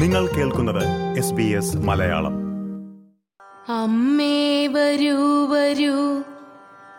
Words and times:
നിങ്ങൾ 0.00 0.26
കേൾക്കുന്നത് 0.26 1.18
S 1.18 1.32
B 1.32 1.42
S 1.42 1.76
Malayalam. 1.76 2.32
അമ്മേ 3.68 4.66
വരൂ 4.66 5.46
വരൂ. 5.46 6.22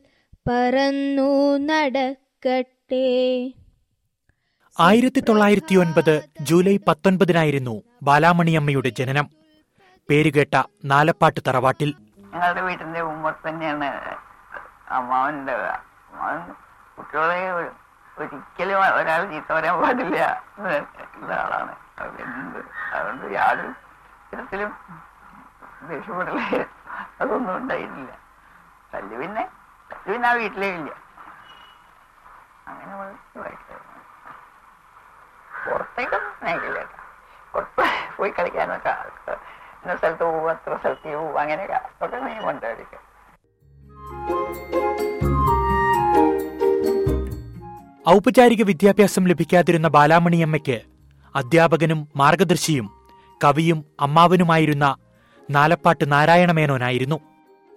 പറന്നു 0.49 1.57
നടക്കട്ടെ. 1.57 3.53
ആയിരത്തി 4.81 5.21
തൊള്ളായിരത്തി 5.21 5.75
ഒൻപത് 5.75 6.29
ജൂലൈ 6.41 6.79
പത്തൊൻപതിനായിരുന്നു 6.89 7.83
ബാലാമണിയമ്മയുടെ 8.03 8.89
ജനനം. 8.89 9.31
പേരുകേട്ട 10.11 10.63
നാലപ്പാട്ട് 10.85 11.41
തറവാട്ടിൽ. 11.49 11.95
ഞങ്ങളുടെ 12.35 12.61
വീട്ടിന്റെ 12.61 13.01
ഉമ്മർ 13.01 13.35
തന്നെയാണ് 13.49 14.17
അമ്മാവന്റെ 14.89 15.53
അമ്മാവൻ 15.53 16.55
കുട്ടികളെ 16.99 17.53
ഒരിക്കലും 18.19 18.79
ഒരാൾ 18.79 19.31
ചീത്ത 19.31 19.53
പറയാൻ 19.53 19.81
പാടില്ല 19.81 20.45
എന്ന് 20.59 21.84
എന്ത് 22.23 22.61
അതുകൊണ്ട് 22.95 23.25
യാതൊരു 23.35 23.73
വിധത്തിലും 24.31 24.71
ദേഷ്യപ്പെടലേ. 25.89 26.61
അതൊന്നും 27.21 27.57
ഉണ്ടായിരുന്നില്ല. 27.57 28.13
തല്ലു 28.93 29.17
പിന്നെ 29.21 29.45
തല്ലു 29.91 30.13
പിന്നെ 30.13 30.29
ആ 30.29 30.33
വീട്ടിലേ 30.33 30.69
ഇല്ല 30.75 30.91
അങ്ങനെ 32.67 32.93
പുറത്തേക്കൊന്നും 35.67 36.33
സ്നേഹിക്കില്ല 36.39 36.79
കേട്ടോ. 36.79 36.99
പുറത്ത് 37.55 37.85
പോയി 38.17 38.33
കളിക്കാനൊക്കെ 38.39 38.93
ഇന്ന 39.83 39.97
സ്ഥലത്ത് 39.97 40.25
പോവും 40.25 40.51
അത്ര 40.51 40.77
സ്ഥലത്ത് 40.77 41.09
പോവും 41.15 41.37
അങ്ങനെയൊക്കെ 41.41 41.77
അതൊക്കെ 41.95 42.19
നിയമമുണ്ട് 42.27 42.67
അവർക്ക് 42.67 42.99
ഔപചാരിക 48.07 48.63
വിദ്യാഭ്യാസം 48.63 49.25
ലഭിക്കാതിരുന്ന 49.29 49.89
ബാലാമണിയമ്മയ്ക്ക് 49.89 50.77
അധ്യാപകനും 51.35 52.09
മാർഗദർശിയും 52.17 52.91
കവിയും 53.45 53.85
അമ്മാവനുമായിരുന്ന 54.01 54.97
നാലപ്പാട്ട് 55.51 56.13
നാരായണമേനോനായിരുന്നു. 56.13 57.21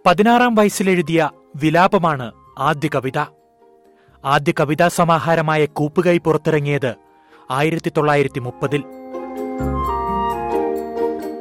പതിനാറാം 0.05 0.55
വയസ്സിലെഴുതിയ 0.55 1.29
വിലാപമാണ് 1.55 2.31
ആദ്യ 2.59 2.89
കവിത. 2.95 3.17
ആദ്യ 4.25 4.53
കവിതാ 4.59 4.87
സമാഹാരമായ 4.87 5.65
കൂപ്പുകൈ 5.65 6.17
പുറത്തിറങ്ങിയത് 6.17 6.95
ആയിരത്തി 7.51 7.91
തൊള്ളായിരത്തി 7.97 8.39
മുപ്പതിൽ 8.39 8.83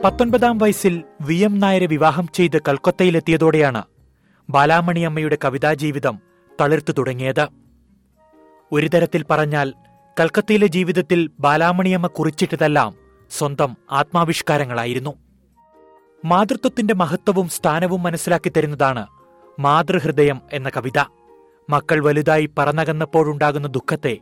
പത്തൊൻപതാം 0.04 0.59
വയസ്സിൽ 0.59 1.03
വി 1.21 1.34
എം 1.34 1.60
നായരെ 1.60 1.87
വിവാഹം 1.87 2.28
ചെയ്ത് 2.34 2.62
കൽക്കത്തയിലെത്തിയതോടെയാണ് 2.62 3.83
ബാലാമണിയമ്മയുടെ 4.50 5.38
കവിതാജീവിതം 5.44 6.19
തളിർത്തു 6.60 6.93
തുടങ്ങിയത്. 6.93 7.48
ഒരു 8.72 8.88
തരത്തിൽ 8.88 9.25
പറഞ്ഞാൽ 9.31 9.75
കൽക്കത്തയിലെ 10.21 10.66
ജീവിതത്തിൽ 10.66 11.31
ബാലാമണിയമ്മ 11.41 12.06
കുറിച്ചിട്ടതെല്ലാം 12.06 12.94
സ്വന്തം 13.31 13.77
ആത്മാവിഷ്കാരങ്ങളായിരുന്നു. 13.93 15.15
മാതൃത്വത്തിന്റെ 16.25 16.94
മഹത്വവും 16.94 17.49
സ്ഥാനവും 17.49 18.03
മനസ്സിലാക്കി 18.03 18.49
തരുന്നതാണ് 18.49 19.06
മാതൃഹൃദയം 19.59 20.41
എന്ന 20.53 20.69
കവിത. 20.69 20.99
മക്കൾ 21.71 22.04
വലുതായി 22.04 22.50
പറന്നകന്നപ്പോഴുണ്ടാകുന്ന 22.59 23.69
ദുഃഖത്തെ 23.69 24.19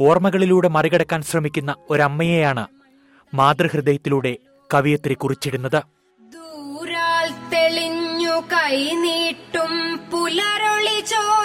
ഓർമ്മകളിലൂടെ 0.00 0.68
മറികടക്കാൻ 0.68 1.22
ശ്രമിക്കുന്ന 1.22 1.76
ഒരമ്മയെയാണ് 1.90 2.66
മാതൃഹൃദയത്തിലൂടെ 3.34 4.36
കവിയത്രി 4.74 5.14
കുറിച്ചിടുന്നത്. 5.14 5.82
തെളിഞ്ഞു 7.52 8.40
കൈനീട്ടും 8.52 9.96
പുലരൊളി 10.10 11.00
ചോദിച്ചിതെങ്കൽ 11.00 11.41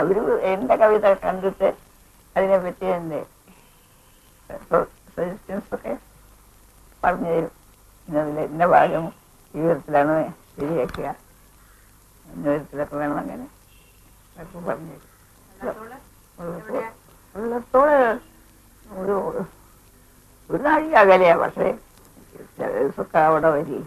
അവർ 0.00 0.16
എന്റെ 0.52 0.76
കവിത 0.76 1.06
കണ്ടിട്ട് 1.24 1.68
അതിനെ 2.36 2.58
പറ്റി 2.58 2.86
എന്റെ 2.98 3.20
പറഞ്ഞു 7.02 7.30
തരും 7.30 7.50
ഇന്നതിലെ 8.08 8.66
ഭാഗം 8.74 9.04
ജീവിതത്തിലാണ് 9.54 10.16
ശരിയാക്കുക 10.56 11.08
ഇന്ന 12.30 12.46
വിധത്തിലൊക്കെ 12.48 12.96
വേണം 12.96 13.18
അങ്ങനെ. 13.18 13.46
പറഞ്ഞു 14.66 14.96
ഉള്ളത്തോൾ? 17.34 17.88
ഒരു 18.98 19.16
ഒരു 20.50 20.60
നാഴി 20.62 20.88
അകലെയാ 20.92 21.36
പക്ഷേ 21.36 21.66
ചില 22.56 22.68
ദിവസമൊക്കെ 22.78 23.18
അവിടെ 23.20 23.50
വരി. 23.50 23.78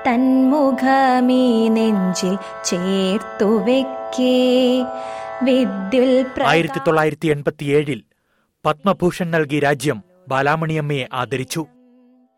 തന്മുഖമീ 0.06 1.68
നെഞ്ചിൽ 1.68 2.38
ചേർത്തു 2.64 3.44
വെക്കേ. 3.44 4.84
ആയിരത്തി 6.44 6.80
തൊള്ളായിരത്തി 6.86 7.28
എൺപത്തിയേഴിൽ 7.28 8.04
പത്മഭൂഷൺ 8.66 9.30
നൽകി 9.30 9.60
രാജ്യം 9.60 10.04
ബാലാമണിയമ്മയെ 10.28 11.08
ആദരിച്ചു. 11.12 11.66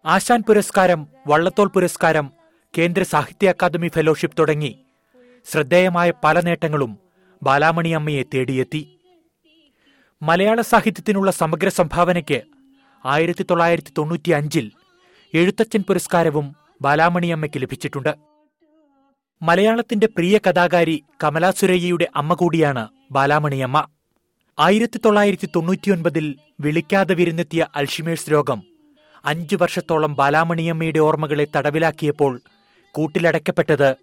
ആശാൻ 0.05 0.43
പുരസ്കാരം 0.43 1.09
വള്ളത്തോൾ 1.27 1.69
പുരസ്കാരം 1.69 2.33
കേന്ദ്ര 2.79 3.03
സാഹിത്യ 3.03 3.49
അക്കാദമി 3.49 3.89
ഫെലോഷിപ്പ് 3.89 4.39
തുടങ്ങി 4.39 4.79
ശ്രദ്ധേയമായ 5.51 6.13
പല 6.25 6.41
നേട്ടങ്ങളും 6.41 6.99
ബാലാമണിയമ്മയെ 7.43 8.23
തേടിയെത്തി. 8.23 8.99
മലയാള 10.23 10.61
സാഹിത്യത്തിനുള്ള 10.61 11.31
സമഗ്ര 11.31 11.69
സംഭാവനയ്ക്ക് 11.69 12.43
ആയിരത്തി 13.07 13.47
തൊള്ളായിരത്തി 13.51 13.93
തൊണ്ണൂറ്റി 13.99 14.31
അഞ്ചിൽ 14.31 14.73
എഴുത്തച്ഛൻ 15.35 15.83
പുരസ്കാരവും 15.83 16.57
ബാലാമണിയമ്മയ്ക്ക് 16.83 17.63
ലഭിച്ചിട്ടുണ്ട്. 17.63 18.30
മലയാളത്തിന്റെ 19.43 20.07
പ്രിയ 20.07 20.39
കഥാകാരി 20.39 21.05
കമലാ 21.25 21.51
സുരയ്യയുടെ 21.51 22.09
അമ്മ 22.17 22.35
കൂടിയാണ് 22.35 22.89
ബാലാമണിയമ്മ. 23.11 23.87
ആയിരത്തി 24.59 25.01
തൊള്ളായിരത്തി 25.05 25.49
തൊണ്ണൂറ്റിയൊൻപതിൽ 25.57 26.37
വിളിക്കാതെ 26.61 27.15
വിരുന്നെത്തിയ 27.15 27.67
അൽഷിമേഴ്സ് 27.77 28.33
രോഗം 28.33 28.63
അഞ്ചു 29.25 29.57
വർഷത്തോളം 29.57 30.15
ബാലാമണിയമ്മയുടെ 30.15 30.99
ഓർമ്മകളെ 30.99 31.47
തടവിലാക്കിയപ്പോൾ 31.57 32.41
കൂട്ടിലടയ്ക്കപ്പെട്ടത് 32.91 33.97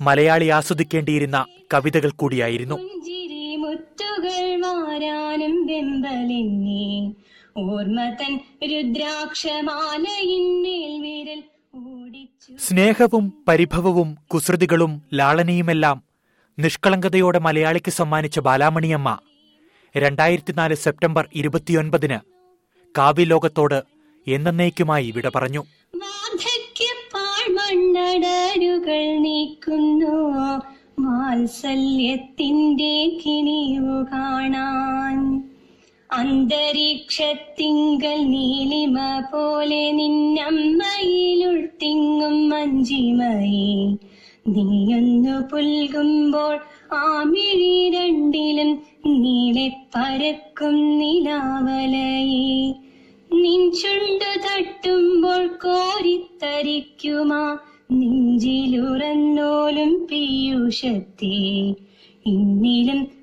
മലയാളി 0.00 0.46
ആസ്വദിക്കേണ്ടിയിരുന്ന 0.48 1.46
കവിതകൾ 1.74 2.10
കൂടിയായിരുന്നു. 2.10 2.74
ഓർമ്മ 7.56 8.00
തൻ 8.20 8.40
രുദ്രാക്ഷമാലയിൽ 8.62 10.44
വിരൽ 11.00 11.42
സ്നേഹവും 12.58 13.44
പരിഭവവും 13.48 14.18
കുസൃതികളും 14.34 15.02
ലാളനയുമെല്ലാം 15.14 16.02
നിഷ്കളങ്കതയോടെ 16.58 17.38
മലയാളിക്ക് 17.38 17.90
സമ്മാനിച്ച 17.90 18.38
ബാലാമണിയമ്മ. 18.38 19.18
രണ്ടായിരത്തിനാല് 19.96 20.74
സെപ്റ്റംബർ 20.74 21.28
ഇരുപത്തിയൊൻപതിന് 21.34 22.18
കാവ്യലോകത്തോട് 22.98 23.82
എന്നേക്കുമായി 24.26 25.10
വിട 25.10 25.28
പറഞ്ഞു. 25.28 25.64
നീക്കുന്നു. 29.18 30.60
വാത്സല്യത്തിന്റെ 31.08 33.22
കിനിയു 33.26 34.06
കാണാൻ. 34.12 35.49
അന്തരീക്ഷത്തിങ്കൽ 36.12 38.26
നീലിമ 38.26 39.26
പോലെ 39.26 39.92
നിന്നമ്മയിലുൾത്തിങ്ങും 39.92 42.48
മഞ്ചിമയെ 42.48 43.76
നീയൊന്നു 44.48 45.48
പുൽകുമ്പോൾ 45.50 46.56
ആമിഴി 47.00 47.32
മിഴി 47.32 47.90
രണ്ടിലും 47.94 48.70
നീളെ 49.16 49.66
പരക്കും 49.94 50.76
നിലാവലയെ 50.98 52.46
നിൻ 53.34 53.62
തട്ടുമ്പോൾ 54.44 55.42
കോരിത്തരിക്കുമാ 55.62 57.42
നെഞ്ചിലുറന്നോലും 57.92 59.92
പീയൂഷത്തെ 60.08 61.36
ഇന്നിലും 62.26 63.00